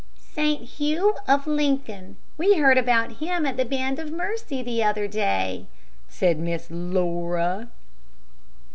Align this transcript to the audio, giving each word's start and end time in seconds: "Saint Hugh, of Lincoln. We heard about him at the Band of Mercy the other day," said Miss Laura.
"Saint 0.33 0.63
Hugh, 0.63 1.13
of 1.27 1.45
Lincoln. 1.45 2.17
We 2.35 2.55
heard 2.57 2.79
about 2.79 3.17
him 3.19 3.45
at 3.45 3.55
the 3.55 3.65
Band 3.65 3.99
of 3.99 4.11
Mercy 4.11 4.63
the 4.63 4.83
other 4.83 5.07
day," 5.07 5.67
said 6.09 6.39
Miss 6.39 6.69
Laura. 6.71 7.69